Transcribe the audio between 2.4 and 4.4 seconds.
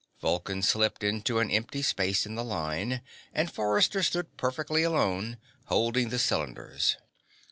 line, and Forrester stood